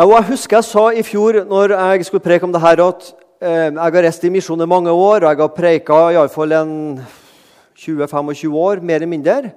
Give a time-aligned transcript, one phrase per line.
[0.00, 3.02] Jeg husker jeg sa i fjor når jeg skulle preke om det her, at
[3.44, 6.54] eh, jeg har reist i misjon i mange år, og jeg har preika iallfall
[7.76, 9.50] 20-25 år, mer eller mindre.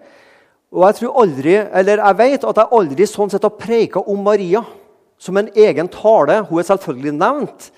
[0.74, 4.20] Og jeg tror aldri, eller jeg vet at jeg aldri sånn sett har preika om
[4.26, 4.66] Maria
[5.16, 6.42] som en egen tale.
[6.50, 7.70] Hun er selvfølgelig nevnt,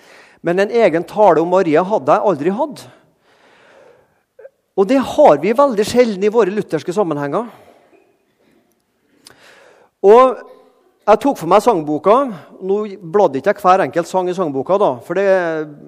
[0.41, 2.84] men en egen tale om Maria hadde jeg aldri hatt.
[4.73, 7.45] Og det har vi veldig sjelden i våre lutherske sammenhenger.
[10.02, 10.54] Og
[11.05, 12.15] jeg tok for meg sangboka.
[12.65, 12.79] Nå
[13.13, 15.27] bladde ikke jeg hver enkelt sang i sangboka, da, for det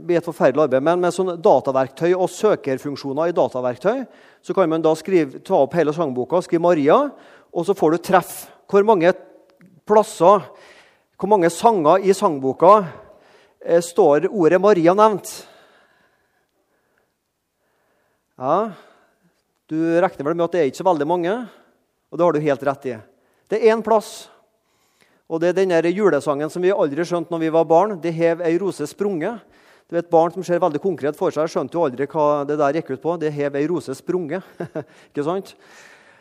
[0.06, 0.86] blir et forferdelig arbeid.
[0.86, 4.04] Men med sånn dataverktøy og søkerfunksjoner i dataverktøy
[4.46, 7.00] så kan man da skrive, ta opp hele sangboka, skrive Maria,
[7.50, 8.36] og så får du treff.
[8.70, 9.16] Hvor mange
[9.88, 10.46] plasser,
[11.18, 12.78] hvor mange sanger i sangboka
[13.66, 15.34] eh, står ordet Maria nevnt?
[18.38, 18.58] Ja,
[19.68, 21.32] Du regner vel med at det er ikke så veldig mange,
[22.08, 22.94] og det har du helt rett i.
[23.52, 24.30] Det er én plass.
[25.28, 28.00] Og det er denne julesangen som vi aldri skjønte når vi var barn.
[28.00, 29.40] 'Det hev ei rose sprunget'.
[29.88, 32.74] Du vet, Barn som ser veldig konkret for seg, skjønte jo aldri hva det der
[32.74, 33.18] gikk ut på.
[33.18, 34.44] 'Det hev ei rose sprunget'.
[35.12, 35.56] Ikke sant?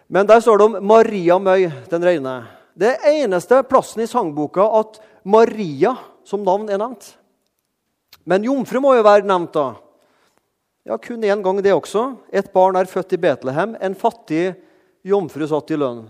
[0.09, 2.47] Men der står det om Maria Møy den reine.
[2.79, 7.17] Det er eneste plassen i sangboka at Maria som navn er nevnt.
[8.27, 9.75] Men jomfru må jo være nevnt, da.
[10.87, 12.17] Ja, Kun én gang, det også.
[12.31, 13.77] Et barn er født i Betlehem.
[13.81, 14.55] En fattig
[15.03, 16.05] jomfru satt i lønn.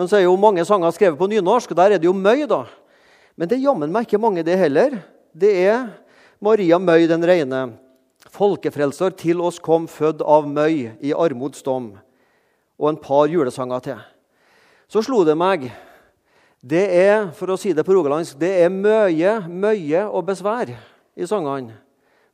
[0.00, 2.46] Men så er jo mange sanger skrevet på nynorsk, og der er det jo Møy.
[2.48, 2.64] da.
[3.36, 4.96] Men det er jammen meg ikke mange, det heller.
[5.36, 5.90] Det er
[6.40, 7.76] Maria Møy den reine.
[8.32, 11.98] Folkefrelser til oss kom, født av Møy i armods dom.
[12.80, 14.00] Og en par julesanger til.
[14.88, 15.68] Så slo det meg
[16.64, 20.72] Det er for å si det på rogalandsk, det er møye, møye og besvær
[21.16, 21.76] i sangene.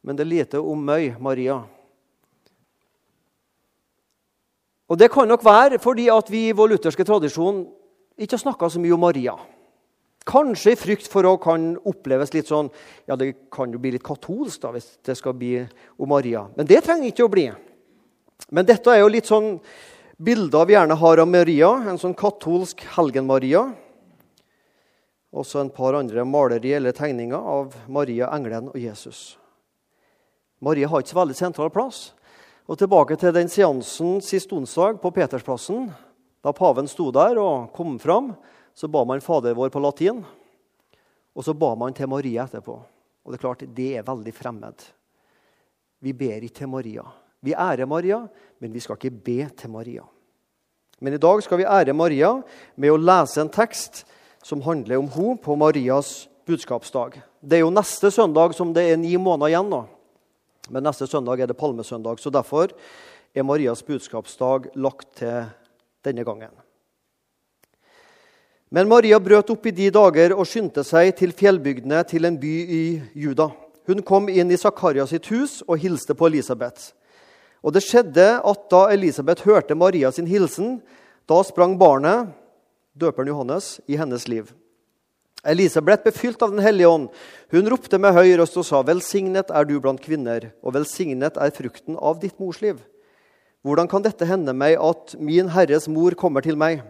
[0.02, 1.64] Men det er lite om Møy, Maria.
[4.86, 7.64] Og Det kan nok være fordi at vi i vår lutherske tradisjon
[8.16, 9.34] ikke har snakka så mye om Maria.
[10.26, 12.70] Kanskje i frykt for å kan oppleves litt sånn
[13.06, 15.60] Ja, det kan jo bli litt katolsk da, hvis det skal bli
[15.98, 16.46] om Maria.
[16.56, 17.46] Men det trenger ikke å bli.
[18.50, 19.56] Men dette er jo litt sånn
[20.18, 21.70] bilder vi gjerne har av Maria.
[21.86, 23.68] En sånn katolsk Helgen-Maria.
[25.36, 29.36] Også en par andre maleri eller tegninger av Maria, engelen og Jesus.
[30.62, 32.15] Maria har ikke så veldig sentral plass.
[32.66, 35.84] Og tilbake til den seansen sist onsdag på Petersplassen.
[36.42, 38.32] Da paven sto der og kom fram,
[38.74, 40.24] så ba man Fader vår på latin.
[41.36, 42.74] Og så ba man til Maria etterpå.
[43.22, 44.82] Og det er klart, det er veldig fremmed.
[46.02, 47.06] Vi ber ikke til Maria.
[47.38, 48.24] Vi ærer Maria,
[48.58, 50.02] men vi skal ikke be til Maria.
[50.98, 52.32] Men i dag skal vi ære Maria
[52.74, 54.02] med å lese en tekst
[54.42, 57.20] som handler om henne på Marias budskapsdag.
[57.42, 59.70] Det er jo neste søndag som det er ni måneder igjen.
[59.70, 59.86] nå.
[60.70, 62.72] Men neste søndag er det palmesøndag, så derfor
[63.34, 65.44] er Marias budskapsdag lagt til
[66.06, 66.54] denne gangen.
[68.68, 72.54] Men Maria brøt opp i de dager og skyndte seg til fjellbygdene til en by
[72.66, 72.84] i
[73.14, 73.50] Juda.
[73.86, 76.90] Hun kom inn i Zakaria sitt hus og hilste på Elisabeth.
[77.62, 80.80] Og det skjedde at da Elisabeth hørte Maria sin hilsen,
[81.30, 82.32] da sprang barnet,
[82.98, 84.50] døperen Johannes, i hennes liv.
[85.46, 87.08] Elisabeth ble fylt av Den hellige ånd.
[87.54, 91.54] Hun ropte med høy røst og sa, 'Velsignet er du blant kvinner, og velsignet er
[91.54, 92.82] frukten av ditt mors liv.'
[93.66, 96.84] Hvordan kan dette hende meg at min Herres mor kommer til meg?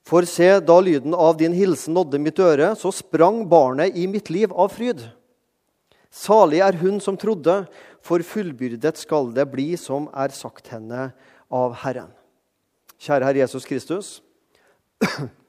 [0.00, 4.30] For se, da lyden av din hilsen nådde mitt øre, så sprang barnet i mitt
[4.32, 5.02] liv av fryd.
[6.10, 7.66] Salig er hun som trodde,
[8.00, 11.10] for fullbyrdet skal det bli som er sagt henne
[11.52, 12.10] av Herren.
[13.00, 14.08] Kjære Herre Jesus Kristus.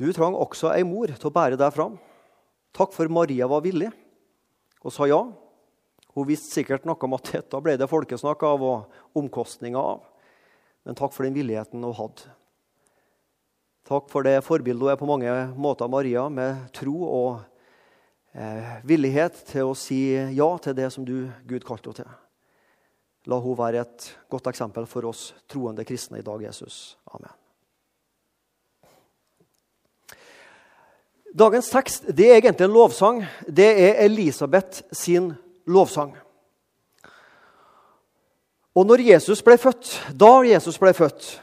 [0.00, 1.98] Du trang også ei mor til å bære deg fram.
[2.74, 3.92] Takk for Maria var villig
[4.84, 5.20] og sa ja.
[6.14, 10.02] Hun visste sikkert noe om at dette ble det folkesnakk av og omkostninger av.
[10.84, 12.34] Men takk for den villigheten hun hadde.
[13.84, 17.30] Takk for det forbildet hun er på mange måter, Maria, med tro og
[18.32, 22.20] eh, villighet til å si ja til det som du, Gud, kalte henne til.
[23.28, 26.98] La hun være et godt eksempel for oss troende kristne i dag, Jesus.
[27.12, 27.43] Amen.
[31.34, 33.24] Dagens tekst det er egentlig en lovsang.
[33.46, 35.32] Det er Elisabeth sin
[35.66, 36.12] lovsang.
[38.74, 41.40] Og når Jesus ble født, da Jesus ble født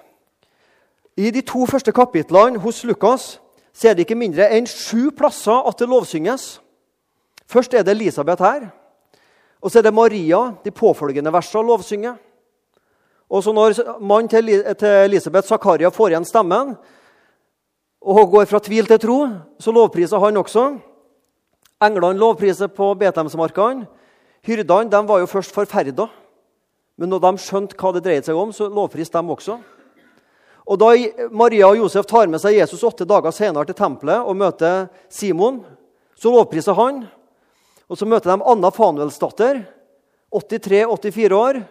[1.18, 3.40] I de to første kapitlene hos Lukas
[3.74, 6.62] så er det ikke mindre enn sju plasser at det lovsynges.
[7.48, 8.70] Først er det Elisabeth her.
[9.62, 12.16] Og så er det Maria de påfølgende versene lovsynger.
[13.30, 14.50] Og så når mannen til
[14.88, 16.76] Elisabeth, Zakaria, får igjen stemmen,
[18.02, 19.18] og går fra tvil til tro,
[19.62, 20.64] så lovpriser han også.
[21.82, 23.86] Englene lovpriser på Betlehemsmarkene.
[24.42, 26.08] Hyrdene de var jo først forferda,
[26.98, 29.60] men når de skjønte hva det dreide seg om, så lovpriste de også.
[30.66, 30.94] Og Da
[31.34, 35.62] Maria og Josef tar med seg Jesus åtte dager senere til tempelet og møter Simon,
[36.18, 37.04] så lovpriser han.
[37.90, 39.66] Og Så møter de Anna Fanuelsdatter,
[40.32, 41.62] 83-84 år.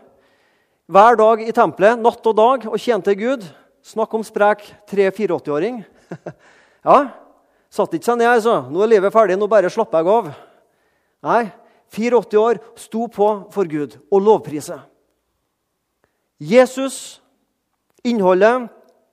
[0.90, 3.46] Hver dag i tempelet, natt og dag, og tjente Gud.
[3.82, 5.80] Snakk om sprek 3-84-åring.
[6.88, 6.98] ja,
[7.70, 8.60] satt ikke seg ned, altså.
[8.70, 10.30] Nå er livet ferdig, nå bare slapper jeg av.
[11.26, 11.42] Nei,
[11.94, 14.84] 84 år, sto på for Gud og lovpriser.
[16.40, 17.20] Jesus,
[18.06, 18.70] innholdet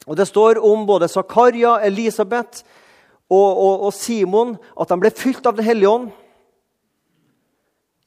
[0.07, 2.63] og Det står om både Zakaria, Elisabeth
[3.29, 6.05] og, og, og Simon at de ble fylt av Den hellige ånd.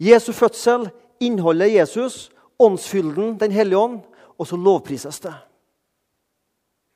[0.00, 0.88] Jesu fødsel,
[1.20, 4.00] innholdet Jesus, åndsfylden, Den hellige ånd,
[4.38, 5.34] og så lovprises det.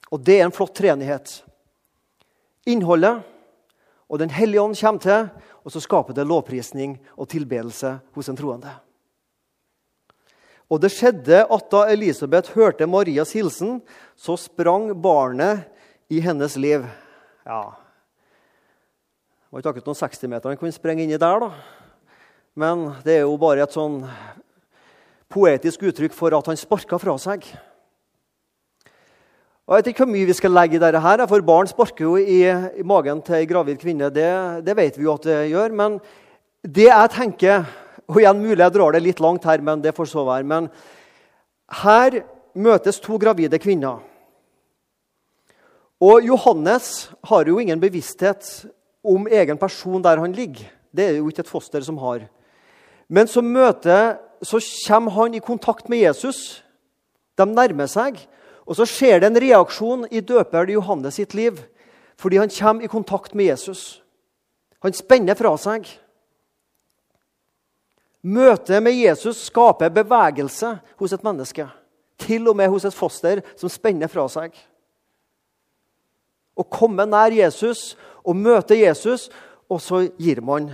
[0.09, 1.43] Og det er en flott treenighet.
[2.67, 3.23] Innholdet
[4.09, 5.29] og Den hellige ånd kommer til,
[5.65, 8.73] og så skaper det lovprisning og tilbedelse hos en troende.
[10.71, 13.81] Og det skjedde at da Elisabeth hørte Marias hilsen,
[14.17, 15.65] så sprang barnet
[16.09, 16.85] i hennes liv.
[17.45, 17.63] Ja
[19.45, 21.51] Det var ikke akkurat noen 60-meter han kunne sprenge inni der, da.
[22.59, 24.01] Men det er jo bare et sånn
[25.31, 27.47] poetisk uttrykk for at han sparka fra seg.
[29.65, 32.19] Jeg vet ikke hvor mye vi skal legge i dette, her, for barn sparker jo
[32.21, 34.11] i, i magen til ei gravid kvinne.
[34.13, 34.27] Det,
[34.67, 35.73] det, vet vi jo at det gjør.
[35.73, 35.97] Men
[36.61, 37.65] det jeg tenker
[38.05, 40.45] og igjen mulig jeg drar det litt langt her, men det får så være.
[40.45, 40.69] Men
[41.81, 42.19] her
[42.53, 44.03] møtes to gravide kvinner.
[46.05, 48.67] Og Johannes har jo ingen bevissthet
[49.01, 50.69] om egen person der han ligger.
[50.93, 52.27] Det er jo ikke et foster som har.
[53.09, 56.61] Men så, møter, så kommer han i kontakt med Jesus.
[57.39, 58.21] De nærmer seg.
[58.65, 61.61] Og så skjer det en reaksjon i døperen Johannes sitt liv
[62.21, 64.01] fordi han kommer i kontakt med Jesus.
[64.85, 65.89] Han spenner fra seg.
[68.25, 71.67] Møtet med Jesus skaper bevegelse hos et menneske.
[72.23, 74.55] Til og med hos et foster som spenner fra seg.
[76.55, 79.27] Å komme nær Jesus og møte Jesus,
[79.69, 80.71] og så gir man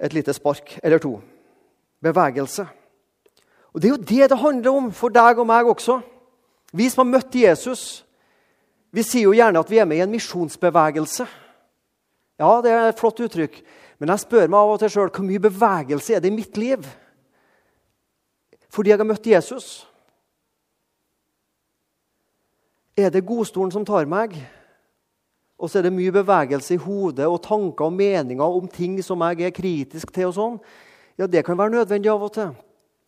[0.00, 1.18] et lite spark eller to.
[2.00, 2.64] Bevegelse.
[3.74, 6.00] Og Det er jo det det handler om for deg og meg også.
[6.72, 8.04] Vi som har møtt Jesus,
[8.90, 11.26] vi sier jo gjerne at vi er med i en misjonsbevegelse.
[12.40, 13.60] Ja, det er et flott uttrykk.
[14.00, 16.58] Men jeg spør meg av og til sjøl hvor mye bevegelse er det i mitt
[16.60, 16.88] liv
[18.70, 19.64] fordi jeg har møtt Jesus.
[22.94, 24.36] Er det godstolen som tar meg?
[25.58, 29.26] Og så er det mye bevegelse i hodet og tanker og meninger om ting som
[29.26, 30.30] jeg er kritisk til.
[30.30, 30.60] og sånn.
[31.18, 32.54] Ja, Det kan være nødvendig av og til.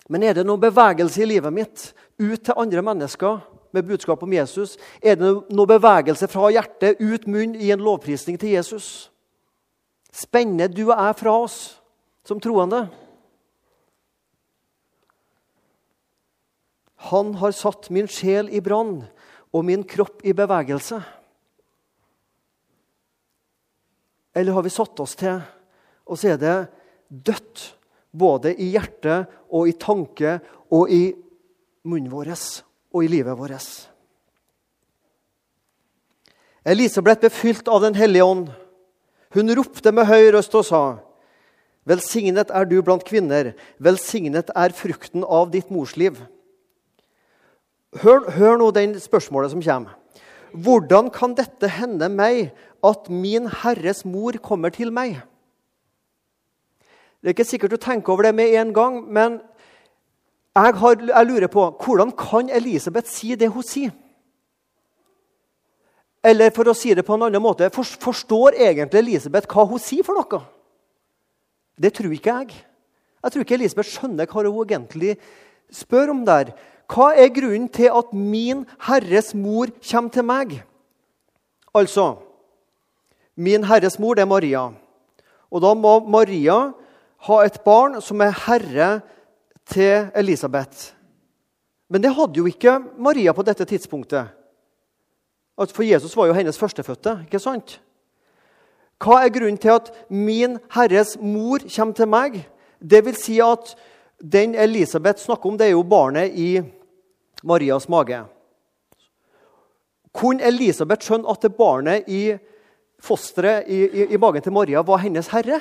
[0.08, 3.40] Men er det noen bevegelse i livet mitt ut til andre mennesker
[3.72, 4.76] med budskap om Jesus?
[5.02, 9.10] Er det noe bevegelse fra hjertet ut munn i en lovprisning til Jesus?
[10.12, 11.58] Spenner du og jeg fra oss
[12.28, 12.84] som troende?
[17.10, 19.00] Han har satt min sjel i brann
[19.52, 21.00] og min kropp i bevegelse.
[24.32, 25.40] Eller har vi satt oss til,
[26.08, 26.56] og så det
[27.08, 27.64] dødt
[28.12, 30.38] både i hjertet og i tanke
[30.72, 31.04] og i
[31.88, 32.32] munnen vår
[32.92, 33.70] og i livet vårt?
[36.62, 38.52] Elisabeth ble fylt av Den hellige ånd.
[39.34, 40.82] Hun ropte med høy røst og sa,
[41.88, 46.20] Velsignet er du blant kvinner, velsignet er frukten av ditt morsliv.
[47.98, 49.96] Hør, hør nå den spørsmålet som kommer.
[50.52, 52.52] Hvordan kan dette hende meg,
[52.82, 55.18] at min Herres mor kommer til meg?
[57.22, 59.40] Det er ikke sikkert du tenker over det med en gang, men
[60.52, 63.92] jeg, har, jeg lurer på hvordan kan Elisabeth si det hun sier?
[66.22, 70.06] Eller for å si det på en annen måte Forstår egentlig Elisabeth hva hun sier
[70.06, 70.42] for noe?
[71.74, 72.60] Det tror ikke jeg.
[73.22, 75.16] Jeg tror ikke Elisabeth skjønner hva hun egentlig
[75.72, 76.52] spør om der.
[76.92, 80.60] Hva er grunnen til at min Herres mor kommer til meg?
[81.72, 82.18] Altså
[83.34, 84.66] Min Herres mor, det er Maria.
[85.48, 86.74] Og da må Maria
[87.26, 88.88] ha et barn som er herre
[89.70, 90.92] til Elisabeth.
[91.92, 94.30] Men det hadde jo ikke Maria på dette tidspunktet.
[95.56, 97.18] For Jesus var jo hennes førstefødte.
[97.26, 97.80] ikke sant?
[99.02, 102.38] Hva er grunnen til at min Herres mor kommer til meg?
[102.78, 103.74] Det vil si at
[104.22, 106.62] den Elisabeth snakker om, det er jo barnet i
[107.42, 108.22] Marias mage.
[110.12, 112.36] Kunne Elisabeth skjønne at det barnet i
[113.02, 115.60] fosteret i, i, i, magen til Maria var hennes herre?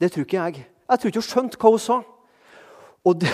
[0.00, 0.66] Det tror ikke jeg.
[0.90, 1.98] Jeg tror ikke hun skjønte hva hun sa.
[3.04, 3.30] Og, det,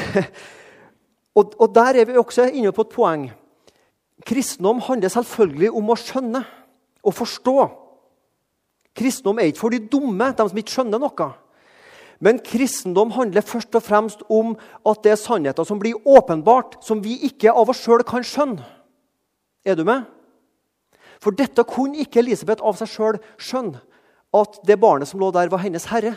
[1.35, 3.27] og, og der er vi også inne på et poeng.
[4.27, 6.45] Kristendom handler selvfølgelig om å skjønne
[7.07, 7.57] og forstå.
[8.97, 11.29] Kristendom er ikke for de dumme, de som ikke skjønner noe.
[12.25, 14.55] Men kristendom handler først og fremst om
[14.89, 18.65] at det er sannheter som blir åpenbart, som vi ikke av oss sjøl kan skjønne.
[19.67, 20.07] Er du med?
[21.21, 23.83] For dette kunne ikke Elisabeth av seg sjøl skjønne,
[24.37, 26.15] at det barnet som lå der, var hennes herre.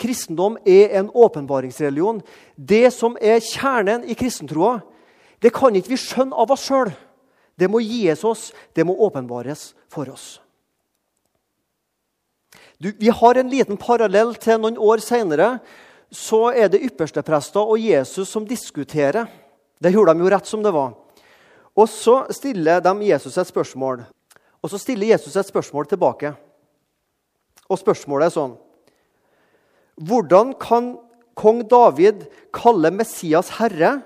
[0.00, 2.22] Kristendom er en åpenbaringsreligion.
[2.56, 4.78] Det som er kjernen i kristentroa,
[5.40, 6.92] det kan ikke vi skjønne av oss sjøl.
[7.60, 10.38] Det må gis oss, det må åpenbares for oss.
[12.80, 15.58] Du, vi har en liten parallell til noen år seinere.
[16.10, 19.28] Så er det yppersteprester og Jesus som diskuterer.
[19.80, 20.96] Det gjorde de jo rett som det var.
[21.76, 24.00] Og så stiller de Jesus et spørsmål.
[24.64, 26.32] Og så stiller Jesus et spørsmål tilbake.
[27.68, 28.56] Og spørsmålet er sånn
[30.00, 30.94] Hvordan kan
[31.36, 34.00] kong David kalle Messias herre,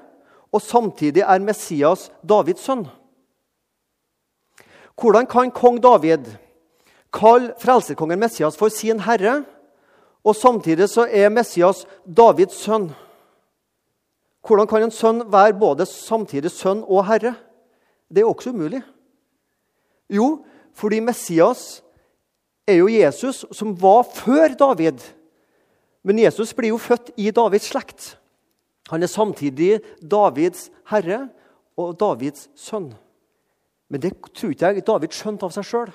[0.52, 2.86] og samtidig er Messias Davids sønn?
[4.98, 6.26] Hvordan kan kong David
[7.14, 9.44] kalle frelserkongen Messias for sin herre,
[10.24, 12.90] og samtidig så er Messias Davids sønn?
[14.44, 17.34] Hvordan kan en sønn være både samtidig sønn og herre?
[18.10, 18.82] Det er også umulig.
[20.10, 21.82] Jo, fordi Messias
[22.66, 25.00] er jo Jesus, som var før David.
[26.04, 28.14] Men Jesus blir jo født i Davids slekt.
[28.92, 31.24] Han er samtidig Davids herre
[31.80, 32.92] og Davids sønn.
[33.88, 35.92] Men det tror ikke jeg David skjønte av seg sjøl.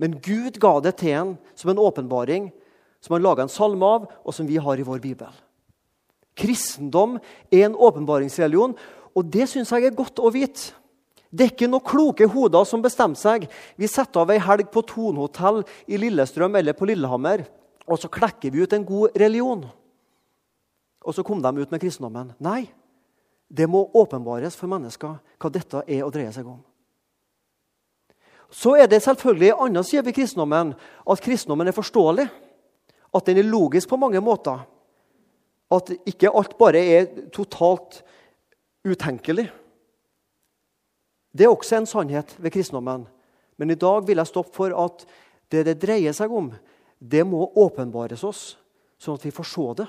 [0.00, 2.50] Men Gud ga det til ham som en åpenbaring,
[3.00, 5.32] som han laga en salme av, og som vi har i vår bibel.
[6.36, 7.16] Kristendom
[7.48, 8.76] er en åpenbaringsreligion,
[9.16, 10.74] og det syns jeg er godt å vite.
[11.32, 13.46] Det er ikke noen kloke hoder som bestemmer seg.
[13.76, 17.44] Vi setter av ei helg på Tonhotell i Lillestrøm eller på Lillehammer,
[17.86, 19.66] og så klekker vi ut en god religion.
[21.06, 22.32] Og så kom de ut med kristendommen.
[22.42, 22.66] Nei,
[23.48, 26.58] det må åpenbares for mennesker hva dette er å dreie seg om.
[28.50, 32.26] Så er det selvfølgelig en annen side ved kristendommen at kristendommen er forståelig.
[33.14, 34.64] At den er logisk på mange måter.
[35.70, 38.02] At ikke alt bare er totalt
[38.86, 39.48] utenkelig.
[41.36, 43.06] Det er også en sannhet ved kristendommen.
[43.56, 45.06] Men i dag vil jeg stoppe for at
[45.52, 46.50] det det dreier seg om,
[46.98, 48.42] det må åpenbares oss,
[48.98, 49.86] sånn at vi får se det.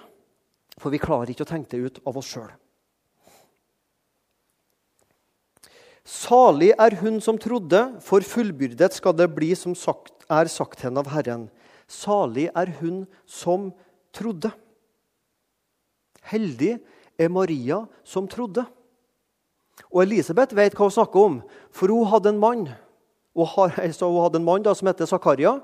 [0.78, 2.52] For vi klarer ikke å tenke det ut av oss sjøl.
[6.08, 11.02] Salig er hun som trodde, for fullbyrdet skal det bli som sagt, er sagt henne
[11.04, 11.48] av Herren.
[11.88, 13.72] Salig er hun som
[14.16, 14.54] trodde.
[16.28, 16.78] Heldig
[17.20, 18.64] er Maria som trodde.
[19.92, 21.40] Og Elisabeth vet hva hun snakker om,
[21.76, 22.68] for hun hadde en mann
[23.38, 25.60] hadde en mann da, som heter Zakaria.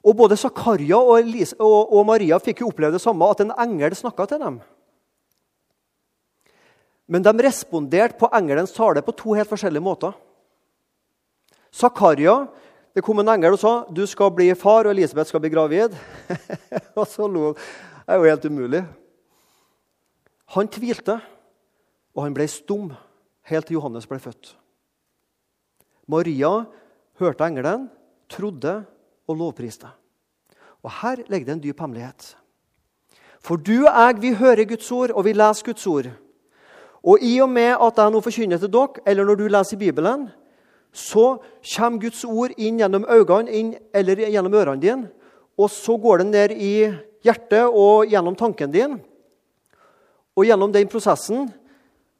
[0.00, 3.96] Og Både Zakaria og, og, og, Maria fikk jo oppleve det samme, at en engel
[3.96, 4.60] snakka til dem.
[7.10, 10.14] Men de responderte på engelens tale på to helt forskjellige måter.
[11.74, 12.46] Zakaria
[12.94, 15.94] det kom en engel og sa du skal bli far, og Elisabeth skal bli gravid.
[16.98, 18.80] og så lo Det er jo helt umulig.
[20.56, 21.20] Han tvilte,
[22.16, 22.88] og han ble stum
[23.46, 24.56] helt til Johannes ble født.
[26.10, 26.64] Maria
[27.20, 27.86] hørte engelen,
[28.26, 28.80] trodde
[29.30, 29.88] og lovpriste.
[30.82, 32.36] Og Her ligger det en dyp hemmelighet.
[33.40, 36.10] For du og jeg vi hører Guds ord, og vi leser Guds ord.
[37.02, 39.80] Og i og med at jeg nå forkynner til dere, eller når du leser i
[39.80, 40.28] Bibelen,
[40.92, 41.38] så
[41.76, 45.08] kommer Guds ord inn gjennom øynene inn, eller gjennom ørene dine.
[45.58, 46.74] Og så går det ned i
[47.24, 48.98] hjertet og gjennom tanken din.
[50.36, 51.48] Og gjennom den prosessen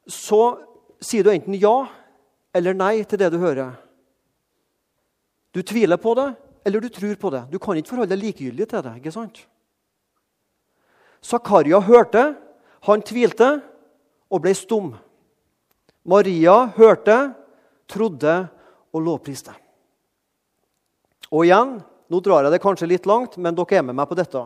[0.07, 0.57] så
[1.01, 1.85] sier du enten ja
[2.53, 3.73] eller nei til det du hører.
[5.51, 6.29] Du tviler på det,
[6.65, 7.45] eller du tror på det.
[7.51, 8.95] Du kan ikke forholde deg likegyldig til det.
[8.99, 9.43] ikke sant?
[11.21, 12.35] Zakaria hørte,
[12.87, 13.61] han tvilte
[14.31, 14.93] og ble stum.
[16.03, 17.33] Maria hørte,
[17.89, 18.35] trodde
[18.93, 19.53] og lovpriste.
[21.31, 21.77] Og igjen,
[22.11, 24.41] nå drar jeg det kanskje litt langt, men dere er med meg på dette.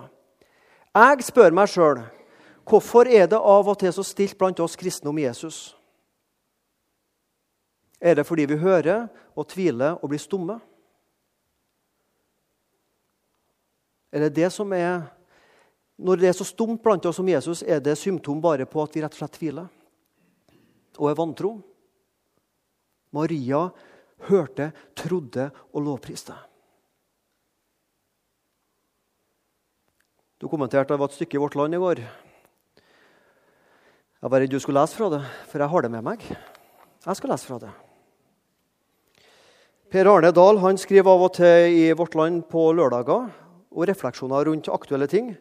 [0.95, 2.03] Jeg spør meg sjøl
[2.65, 5.75] hvorfor er det av og til så stilt blant oss kristne om Jesus?
[8.01, 10.59] Er det fordi vi hører og tviler og blir stumme?
[14.15, 15.03] Er det det som er
[15.95, 18.95] Når det er så stumt blant oss som Jesus, er det symptom bare på at
[18.95, 19.69] vi rett og slett tviler
[20.95, 21.51] og er vantro?
[23.15, 23.69] Maria
[24.27, 26.35] hørte, trodde og lovpriste.
[30.39, 32.03] Du kommenterte at det var et stykke i Vårt Land i går.
[34.19, 36.27] Jeg var redd du skulle lese fra det, for jeg har det med meg.
[36.27, 37.71] Jeg skal lese fra det.
[39.95, 43.31] Per Arne Dahl han skriver av og til i Vårt Land på lørdager
[43.75, 45.33] og refleksjoner rundt aktuelle ting.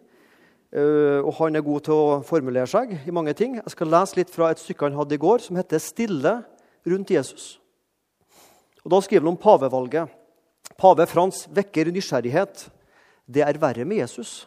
[0.74, 3.56] Eh, og Han er god til å formulere seg i mange ting.
[3.60, 6.44] Jeg skal lese litt fra et stykke han hadde i går, som heter 'Stille
[6.86, 7.58] rundt Jesus'.
[8.84, 10.08] Og Da skriver han om pavevalget.
[10.76, 12.68] Pave Frans vekker nysgjerrighet.
[13.30, 14.46] Det er verre med Jesus.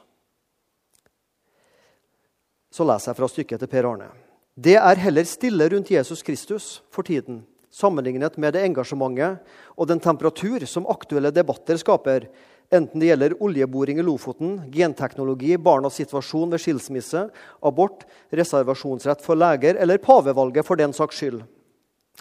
[2.70, 4.10] Så leser jeg fra stykket til Per Arne.
[4.56, 7.46] Det er heller stille rundt Jesus Kristus for tiden
[7.78, 9.44] sammenlignet med det engasjementet
[9.78, 12.28] og den temperatur som aktuelle debatter skaper,
[12.74, 17.28] enten det gjelder oljeboring i Lofoten, genteknologi, barnas situasjon ved skilsmisse,
[17.64, 18.04] abort,
[18.36, 21.44] reservasjonsrett for leger eller pavevalget for den saks skyld.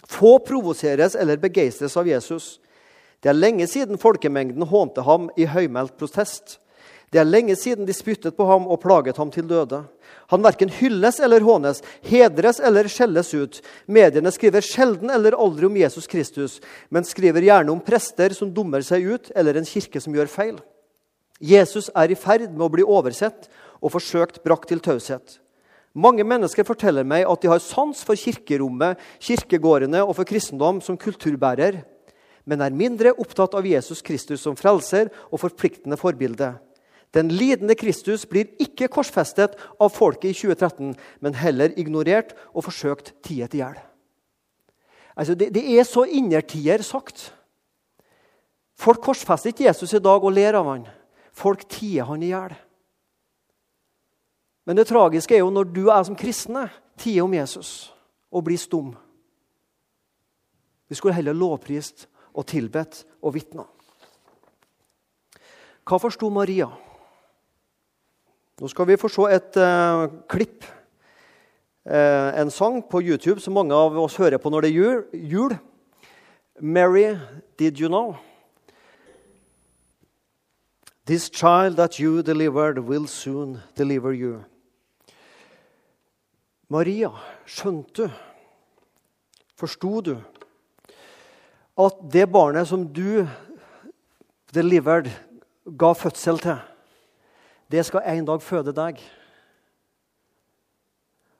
[0.07, 2.57] Få provoseres eller begeistres av Jesus.
[3.19, 6.59] Det er lenge siden folkemengden hånte ham i høymælt protest.
[7.07, 9.79] Det er lenge siden de spyttet på ham og plaget ham til døde.
[10.27, 13.61] Han verken hylles eller hånes, hedres eller skjelles ut.
[13.87, 16.57] Mediene skriver sjelden eller aldri om Jesus Kristus,
[16.91, 20.59] men skriver gjerne om prester som dummer seg ut, eller en kirke som gjør feil.
[21.39, 23.47] Jesus er i ferd med å bli oversett
[23.79, 25.39] og forsøkt brakt til taushet.
[25.97, 30.99] Mange mennesker forteller meg at de har sans for kirkerommet, kirkegårdene og for kristendom som
[30.99, 31.79] kulturbærer,
[32.47, 36.57] men er mindre opptatt av Jesus Kristus som frelser og forpliktende forbilde.
[37.15, 43.13] Den lidende Kristus blir ikke korsfestet av folket i 2013, men heller ignorert og forsøkt
[43.25, 43.77] tiet i hjel.
[45.17, 47.31] Altså, det, det, er så innertier sagt.
[48.77, 50.85] Folk korsfester ikke Jesus i dag og ler av han.
[51.33, 52.53] Folk tier han i hjel.
[54.67, 56.67] Men det tragiske er jo når du er som kristne
[56.99, 57.89] tier om Jesus
[58.29, 58.91] og blir stum.
[60.87, 63.63] Vi skulle heller lovprist og tilbedt og vitna.
[65.87, 66.67] Hva forsto Maria?
[68.57, 70.65] Nå skal vi få se et uh, klipp,
[71.85, 75.57] uh, en sang på YouTube som mange av oss hører på når det er jul.
[76.59, 77.19] 'Mary,
[77.57, 78.17] did you know?'
[81.05, 84.43] This child that you delivered will soon deliver you.
[86.67, 87.11] Maria,
[87.45, 88.09] skjønte du,
[89.55, 90.17] forsto du,
[91.77, 93.23] at det barnet som du
[94.51, 95.07] delivered,
[95.79, 96.57] ga fødsel til
[97.71, 98.99] det skal en dag føde deg.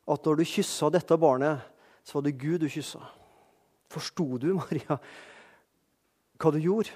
[0.08, 1.64] At når du kyssa dette barnet,
[2.04, 3.02] så var det Gud du kyssa.
[3.92, 5.00] Forsto du, Maria,
[6.38, 6.92] hva du gjorde?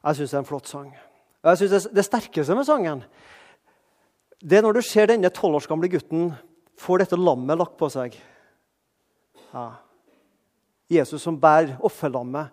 [0.00, 0.90] Jeg syns det er en flott sang.
[1.44, 3.04] Jeg synes Det sterkeste med sangen
[4.40, 6.30] det er når du ser denne tolv års gamle gutten
[6.80, 8.14] får dette lammet lagt på seg.
[9.52, 9.66] Ja.
[10.88, 12.48] Jesus som bærer offerlammet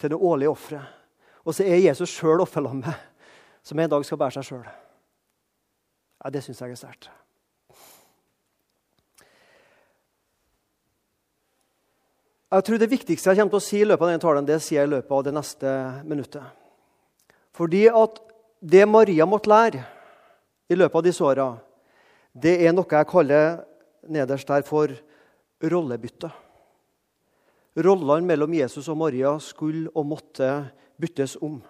[0.00, 0.86] til det årlige offeret.
[1.44, 2.96] Og så er Jesus sjøl offerlammet
[3.68, 4.68] som en dag skal bære seg sjøl.
[6.18, 7.10] Ja, det syns jeg er sterkt.
[12.48, 14.56] Jeg tror Det viktigste jeg kommer til å si i løpet av denne talen, det
[14.64, 15.72] sier jeg i løpet av det neste
[16.08, 16.48] minuttet.
[17.52, 18.20] Fordi at
[18.64, 19.84] det Maria måtte lære
[20.72, 21.48] i løpet av disse åra,
[22.32, 23.58] det er noe jeg kaller
[24.08, 24.94] nederst der for
[25.60, 26.30] rollebytte.
[27.84, 30.48] Rollene mellom Jesus og Maria skulle og måtte
[30.96, 31.60] byttes om.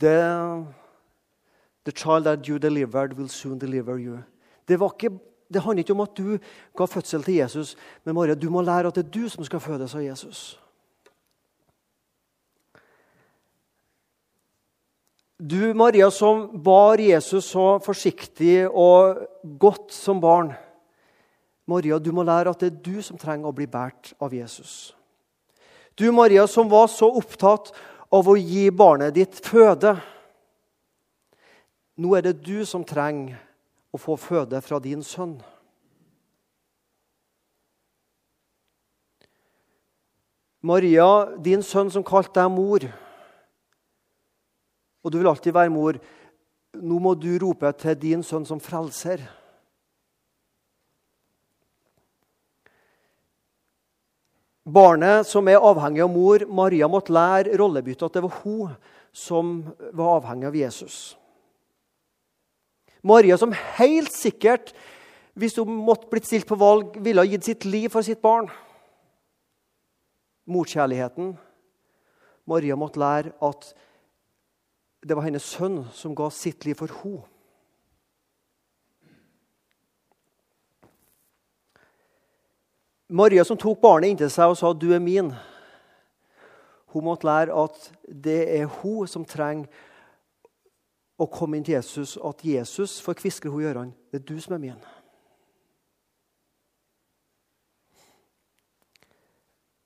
[0.00, 0.64] The,
[1.84, 4.18] the child that you delivered, will soon deliver you.
[4.68, 5.18] Det, ikke,
[5.52, 6.38] det handler ikke om at du
[6.76, 9.60] ga fødsel til Jesus, men Maria, du må lære at det er du som skal
[9.60, 10.60] fødes av Jesus.
[15.36, 19.18] Du, Maria, som bar Jesus så forsiktig og
[19.60, 20.54] godt som barn.
[21.68, 24.94] Maria, du må lære at det er du som trenger å bli båret av Jesus.
[25.96, 27.72] Du, Maria, som var så opptatt
[28.12, 29.96] av å gi barnet ditt føde.
[31.96, 33.38] Nå er det du som trenger
[33.94, 35.38] å få føde fra din sønn.
[40.66, 42.84] Maria, din sønn som kalte deg mor,
[45.06, 45.98] og du vil alltid være mor,
[46.74, 49.22] nå må du rope til din sønn som frelser.
[54.66, 58.72] Barnet som er avhengig av mor, Maria måtte lære rollebyttet at det var hun
[59.14, 59.52] som
[59.94, 60.96] var avhengig av Jesus.
[63.06, 64.72] Maria som helt sikkert,
[65.38, 68.48] hvis hun måtte blitt stilt på valg, ville ha gitt sitt liv for sitt barn.
[70.50, 71.36] Morkjærligheten.
[72.46, 73.70] Maria måtte lære at
[75.06, 77.22] det var hennes sønn som ga sitt liv for henne.
[83.08, 85.34] Maria som tok barnet inntil seg og sa 'du er min',
[86.86, 89.66] hun måtte lære at det er hun som trenger
[91.18, 93.92] å komme inn til Jesus, at Jesus får kviskre hun i ørene.
[94.10, 94.84] 'Det er du som er min'.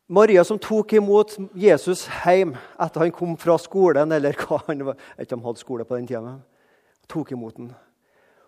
[0.09, 4.96] Maria som tok imot Jesus hjem etter han kom fra skolen, eller hva han var,
[5.18, 6.40] jeg han hadde skole på den tida,
[7.09, 7.74] tok imot den.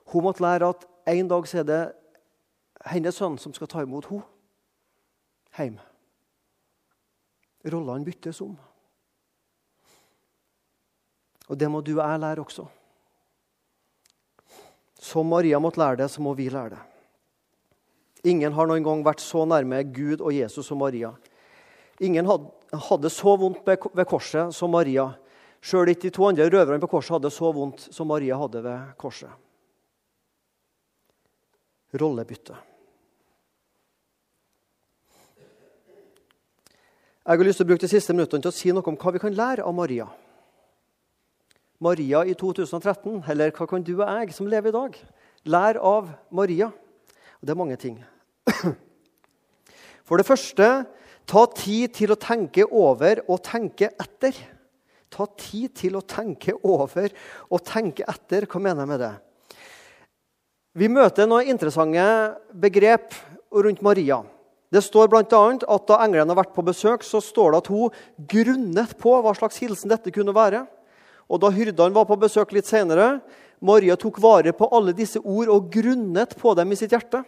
[0.06, 1.92] Hun måtte lære at en dag er det
[2.86, 4.31] hennes sønn som skal ta imot henne
[5.56, 5.78] hjem.
[7.64, 8.54] Rollene byttes om.
[11.50, 12.64] Og det må du og jeg lære også.
[15.02, 16.82] Som Maria måtte lære det, så må vi lære det.
[18.32, 21.10] Ingen har noen gang vært så nærme Gud og Jesus som Maria.
[22.02, 25.08] Ingen hadde så vondt ved korset som Maria.
[25.62, 28.94] Sjøl ikke de to andre røverne på korset hadde så vondt som Maria hadde ved
[28.98, 29.30] korset.
[31.98, 32.56] Rollebytte.
[37.22, 39.12] Jeg har lyst til å bruke de siste minuttene til å si noe om hva
[39.14, 40.08] vi kan lære av Maria.
[41.78, 44.98] Maria i 2013, eller hva kan du og jeg som lever i dag,
[45.46, 46.72] lære av Maria?
[47.38, 48.00] Og Det er mange ting.
[50.06, 50.68] For det første
[51.30, 54.34] ta tid til å tenke over og tenke etter.
[55.06, 57.06] Ta tid til å tenke over
[57.46, 58.50] og tenke etter.
[58.50, 59.14] Hva mener jeg med det?
[60.74, 62.02] Vi møter noen interessante
[62.50, 63.14] begrep
[63.54, 64.24] rundt Maria.
[64.72, 65.22] Det står bl.a.
[65.24, 67.96] at da englene har vært på besøk, så står det at hun
[68.32, 70.64] grunnet på hva slags hilsen dette kunne være.
[71.28, 73.18] Og da hyrdene var på besøk litt senere,
[73.62, 77.20] Maria tok vare på alle disse ord og grunnet på dem i sitt hjerte.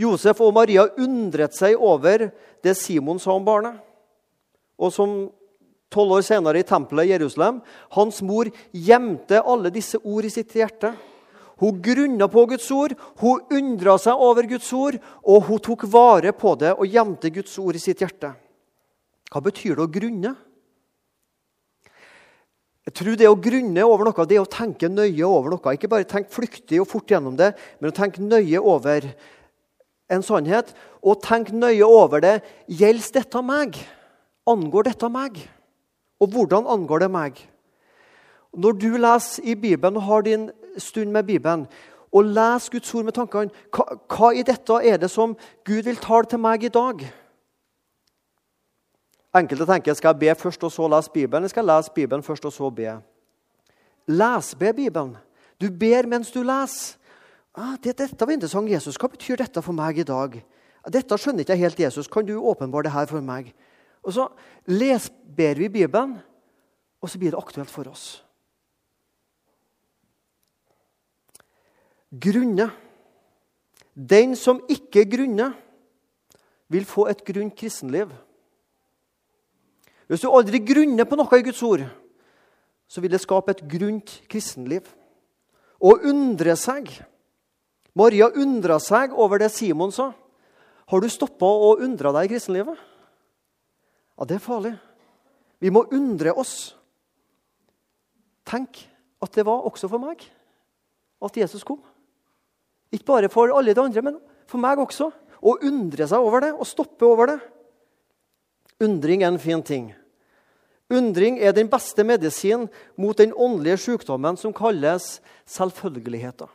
[0.00, 2.30] Josef og Maria undret seg over
[2.64, 3.76] det Simon sa om barnet.
[4.80, 5.12] Og som
[5.92, 7.60] tolv år senere i tempelet i Jerusalem
[7.94, 10.94] hans mor gjemte alle disse ord i sitt hjerte.
[11.60, 16.32] Hun grunna på Guds ord, hun undra seg over Guds ord, og hun tok vare
[16.34, 18.32] på det og gjemte Guds ord i sitt hjerte.
[19.30, 20.34] Hva betyr det å grunne?
[22.84, 25.72] Jeg tror Det å grunne over noe det er å tenke nøye over noe.
[25.72, 29.06] Ikke bare tenke flyktig og fort gjennom det, men å tenke nøye over
[30.12, 30.74] en sannhet.
[31.00, 32.34] Og tenke nøye over det.
[32.68, 33.78] Gjelder dette meg?
[34.44, 35.40] Angår dette meg?
[36.20, 37.40] Og hvordan angår det meg?
[38.54, 41.66] Når du leser i Bibelen og har din stund med Bibelen
[42.14, 45.34] og les Guds ord med tankene hva, hva i dette er det som
[45.66, 47.02] Gud vil tale til meg i dag?
[49.34, 51.42] Enkelte tenker skal jeg be først og så lese Bibelen.
[51.42, 53.00] eller skal jeg lese Bibelen først og så be.
[54.06, 55.16] Lesbe Bibelen.
[55.60, 56.98] Du ber mens du leser.
[57.54, 58.96] Ah, det, dette var interessant, Jesus.
[58.98, 60.40] Hva betyr dette for meg i dag?
[60.90, 62.08] Dette skjønner ikke jeg helt, Jesus.
[62.10, 63.52] Kan du åpenbare det her for meg?
[64.02, 64.28] Og Så
[64.66, 66.18] les, ber vi Bibelen,
[67.00, 68.23] og så blir det aktuelt for oss.
[72.20, 72.68] Grunne.
[73.94, 75.54] Den som ikke grunner,
[76.72, 78.08] vil få et grunt kristenliv.
[80.08, 81.84] Hvis du aldri grunner på noe i Guds ord,
[82.88, 84.88] så vil det skape et grunt kristenliv.
[85.84, 86.90] Å undre seg
[87.94, 90.10] Maria undra seg over det Simon sa.
[90.90, 92.80] Har du stoppa å undre deg i kristenlivet?
[94.18, 94.74] Ja, det er farlig.
[95.62, 96.74] Vi må undre oss.
[98.44, 98.82] Tenk
[99.22, 100.26] at det var også for meg
[101.24, 101.80] at Jesus kom.
[102.94, 105.10] Ikke bare for alle de andre, men for meg også.
[105.44, 107.38] Å undre seg over det og stoppe over det.
[108.84, 109.90] Undring er en fin ting.
[110.92, 112.68] Undring er den beste medisin
[113.00, 116.50] mot den åndelige sykdommen som kalles selvfølgeligheter.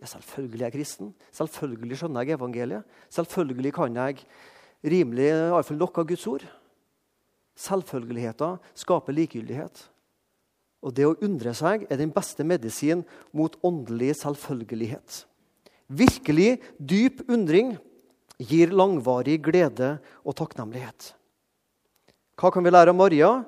[0.00, 1.14] Ja, selvfølgelig er jeg kristen.
[1.32, 2.84] Selvfølgelig skjønner jeg evangeliet.
[3.12, 4.24] Selvfølgelig kan jeg
[4.84, 6.46] rimelig iallfall nok av Guds ord.
[7.54, 9.84] Selvfølgeligheter skaper likegyldighet.
[10.84, 15.22] Og det å undre seg er den beste medisin mot åndelig selvfølgelighet.
[15.92, 17.74] Virkelig dyp undring
[18.40, 21.12] gir langvarig glede og takknemlighet.
[22.40, 23.44] Hva kan vi lære av Maria?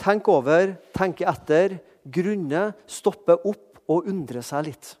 [0.00, 1.76] Tenk over, tenke etter,
[2.08, 4.94] grunne, stoppe opp og undre seg litt.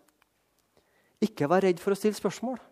[1.24, 2.58] Ikke vær redd for å stille spørsmål.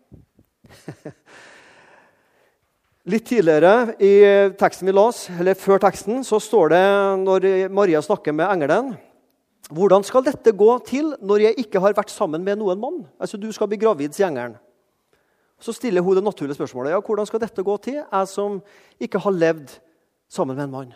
[3.09, 4.11] Litt tidligere i
[4.59, 6.83] teksten vi las, eller før teksten, så står det
[7.23, 8.91] når Maria snakker med engelen
[9.69, 13.03] hvordan skal dette gå til når jeg ikke har vært sammen med noen mann?
[13.19, 14.57] Altså, Du skal bli gravid, sier engelen.
[15.59, 16.91] Så stiller hun det naturlige spørsmålet.
[16.91, 18.61] Ja, hvordan skal dette gå til, jeg som
[18.99, 19.79] ikke har levd
[20.29, 20.93] sammen med en mann?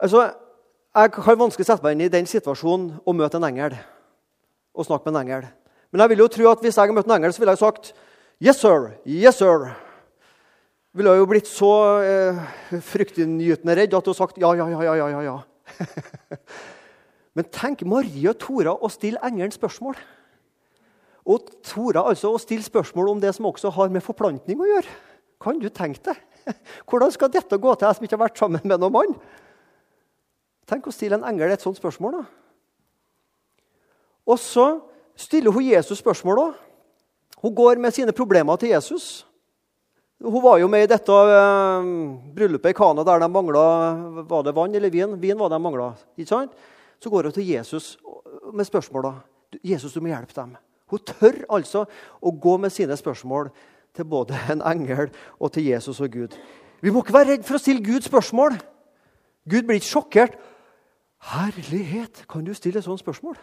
[0.00, 0.32] Altså,
[0.94, 3.78] Jeg har vanskelig sette meg inn i den situasjonen å møte en engel.
[4.74, 5.48] og snakke med en engel.
[5.92, 7.58] Men jeg vil jo tro at hvis jeg hadde møtt en engel, så ville jeg
[7.58, 7.92] sagt
[8.40, 8.96] Yes, sir.
[9.04, 9.76] Yes, sir.
[10.94, 15.08] Ville jeg jo blitt så eh, fryktinngytende redd at har sagt ja, ja, ja, ja,
[15.08, 15.20] ja.
[15.20, 15.36] ja.
[17.36, 19.98] Men tenk Marie tora å stille engelen spørsmål.
[21.30, 24.96] Og tora altså å stille spørsmål om det som også har med forplantning å gjøre.
[25.40, 26.18] Kan du tenke deg?
[26.88, 29.16] Hvordan skal dette gå til, jeg som ikke har vært sammen med noen mann?
[30.70, 32.20] Tenk å stille en engel et sånt spørsmål.
[32.20, 32.24] da.
[34.30, 34.66] Og så
[35.18, 36.36] stiller hun Jesus spørsmål.
[36.36, 36.48] da.
[37.40, 39.26] Hun går med sine problemer til Jesus.
[40.20, 41.86] Hun var jo med i dette uh,
[42.36, 43.62] bryllupet i Kana der de mangla
[44.28, 45.16] Var det vann eller vin?
[45.20, 45.94] Vin var det de mangla.
[47.00, 47.96] Så går hun til Jesus
[48.52, 49.14] med spørsmåla.
[49.64, 50.56] 'Jesus, du må hjelpe dem.'
[50.90, 51.84] Hun tør altså
[52.20, 53.50] å gå med sine spørsmål
[53.94, 56.36] til både en engel og til Jesus og Gud.
[56.82, 58.58] Vi må ikke være redd for å stille Gud spørsmål.
[59.48, 60.38] Gud blir ikke sjokkert.
[61.20, 63.38] 'Herlighet, kan du stille sånt spørsmål?'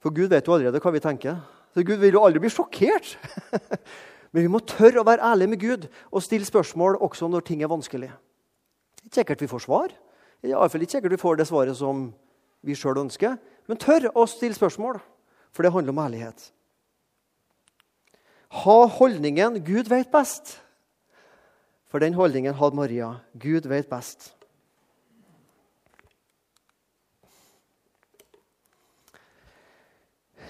[0.00, 1.36] For Gud vet jo allerede hva vi tenker.
[1.74, 3.18] Så Gud vil jo aldri bli sjokkert.
[4.32, 7.64] Men vi må tørre å være ærlige med Gud og stille spørsmål også når ting
[7.64, 8.10] er vanskelig.
[8.10, 9.92] Det er ikke sikkert vi får svar.
[10.40, 12.08] I alle iallfall ikke sikkert vi får det svaret som
[12.62, 13.36] vi sjøl ønsker.
[13.68, 15.00] Men tør å stille spørsmål,
[15.50, 16.50] for det handler om ærlighet.
[18.50, 20.58] Ha holdningen 'Gud vet best'.
[21.90, 23.20] For den holdningen hadde Maria.
[23.38, 24.34] Gud vet best.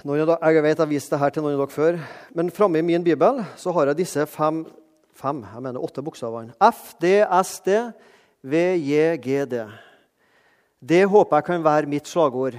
[0.01, 1.97] Jeg vet jeg har vist dette til noen av dere før,
[2.33, 4.63] men framme i min bibel så har jeg disse fem,
[5.13, 6.55] fem jeg mener åtte bokstavene.
[6.57, 7.77] F, D, S, D,
[8.41, 9.61] V, J, G, D.
[10.81, 12.57] Det håper jeg kan være mitt slagord.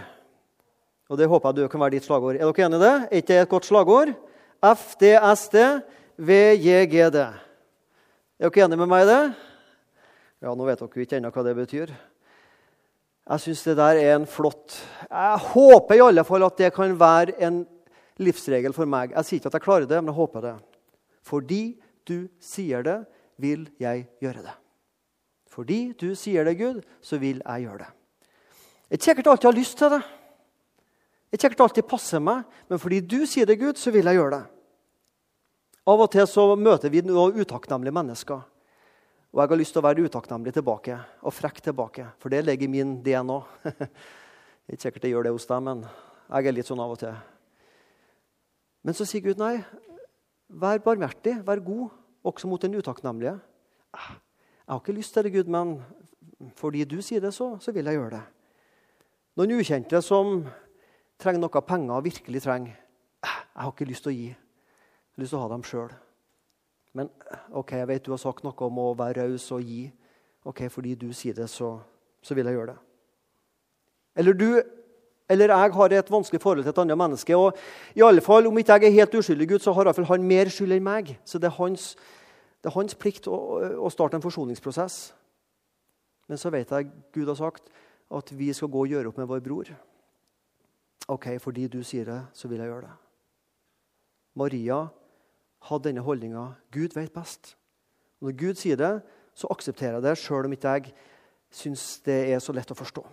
[1.10, 2.38] Og det håper jeg du kan være ditt slagord.
[2.38, 2.94] Er dere enige i det?
[2.94, 4.14] Er ikke det et godt slagord?
[4.62, 5.66] F, D, S, D,
[6.22, 7.26] V, J, G, D.
[8.38, 9.22] Er dere enige med meg i det?
[10.46, 11.98] Ja, Nå vet dere ikke ennå hva det betyr.
[13.30, 16.96] Jeg syns det der er en flott Jeg håper i alle fall at det kan
[17.00, 17.62] være en
[18.22, 19.14] livsregel for meg.
[19.16, 20.56] Jeg sier ikke at jeg klarer det, men jeg håper det.
[21.26, 21.64] Fordi
[22.08, 23.00] du sier det,
[23.42, 24.54] vil jeg gjøre det.
[25.52, 27.90] Fordi du sier det, Gud, så vil jeg gjøre det.
[28.92, 30.02] Jeg er sikkert alltid har lyst til det.
[31.32, 34.20] Jeg er sikkert alltid passer meg, men fordi du sier det, Gud, så vil jeg
[34.20, 34.44] gjøre det.
[35.90, 38.44] Av og til så møter vi noen utakknemlige mennesker.
[39.32, 42.68] Og jeg har lyst til å være utakknemlig tilbake og frekk tilbake, for det ligger
[42.68, 43.38] i min DNA.
[44.72, 47.16] ikke sikkert det gjør det hos deg, men jeg er litt sånn av og til.
[48.84, 49.62] Men så sier Gud nei.
[50.52, 51.96] Vær barmhjertig, vær god,
[52.28, 53.38] også mot den utakknemlige.
[53.96, 55.78] Jeg har ikke lyst til det, Gud, men
[56.60, 58.24] fordi du sier det, så, så vil jeg gjøre det.
[59.40, 60.42] Noen ukjente som
[61.22, 62.76] trenger noe penger, virkelig trenger
[63.22, 64.30] Jeg har ikke lyst til å gi.
[64.32, 65.92] Jeg har lyst til å ha dem sjøl.
[66.94, 67.10] Men
[67.56, 69.86] ok, jeg vet du har sagt noe om å være raus og gi.
[70.44, 71.80] Ok, Fordi du sier det, så,
[72.22, 72.80] så, vil jeg gjøre det.
[74.16, 74.64] Eller du
[75.32, 77.36] eller jeg har et vanskelig forhold til et annet menneske.
[77.36, 77.56] og
[77.96, 80.50] i alle fall, Om ikke jeg er helt uskyldig, Gud, så har iallfall han mer
[80.50, 81.20] skyld enn meg.
[81.24, 81.96] Så det er hans,
[82.64, 83.38] det er hans plikt å,
[83.80, 85.14] å, starte en forsoningsprosess.
[86.28, 87.64] Men så vet jeg Gud har sagt
[88.12, 89.72] at vi skal gå og gjøre opp med vår bror.
[91.08, 92.98] Ok, fordi du sier det, så vil jeg gjøre det.
[94.36, 94.88] Maria
[95.70, 97.56] hadde denne holdninga Gud vet best.
[98.20, 98.94] Og når Gud sier det,
[99.38, 100.94] så aksepterer jeg det, sjøl om ikke jeg
[101.52, 103.04] syns det er så lett å forstå.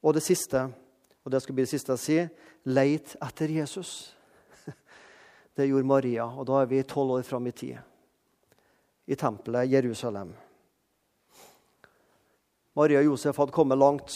[0.00, 0.64] Og det siste,
[1.24, 2.30] og det skal bli det siste jeg sier,
[2.68, 4.14] leit etter Jesus.
[5.56, 7.80] Det gjorde Maria, og da er vi tolv år fram i tid.
[9.10, 10.30] I tempelet Jerusalem.
[12.78, 14.14] Maria og Josef hadde kommet langt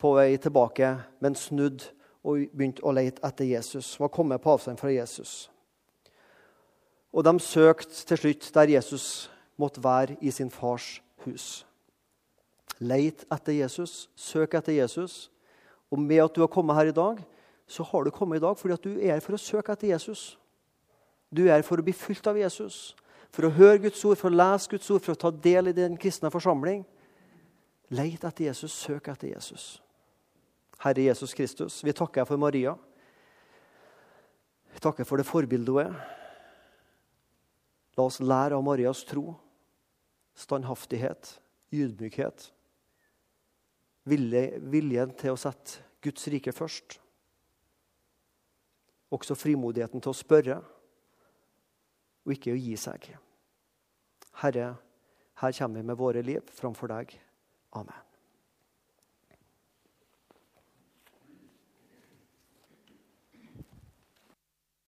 [0.00, 0.88] på vei tilbake,
[1.22, 1.84] men snudd
[2.24, 3.92] og begynte å lete etter Jesus.
[4.00, 5.44] Var kommet på avstand fra Jesus.
[7.14, 11.62] Og de søkte til slutt der Jesus måtte være i sin fars hus.
[12.82, 15.30] Leit etter Jesus, søk etter Jesus.
[15.94, 17.20] Og med at du har kommet her i dag,
[17.66, 19.92] så har du kommet i dag fordi at du er her for å søke etter
[19.92, 20.34] Jesus.
[21.30, 22.96] Du er her for å bli fulgt av Jesus,
[23.30, 25.76] for å høre Guds ord, for å lese Guds ord, for å ta del i
[25.76, 26.82] den kristne forsamling.
[27.94, 29.76] Leit etter Jesus, søk etter Jesus.
[30.82, 32.74] Herre Jesus Kristus, vi takker deg for Maria.
[34.74, 36.23] Vi takker for det forbildet hun er.
[37.94, 39.34] La oss lære av Marias tro,
[40.34, 41.36] standhaftighet,
[41.74, 42.48] ydmykhet.
[44.10, 46.98] Viljen til å sette Guds rike først.
[49.14, 50.58] Også frimodigheten til å spørre
[52.24, 53.12] og ikke å gi seg.
[54.42, 54.72] Herre,
[55.40, 57.14] her kommer vi med våre liv framfor deg.
[57.78, 58.03] Amen.